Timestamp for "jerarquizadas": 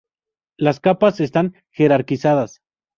1.69-2.63